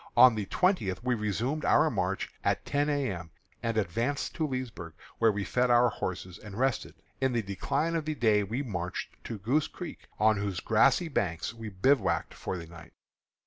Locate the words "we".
1.03-1.13, 5.31-5.43, 8.41-8.63, 11.53-11.69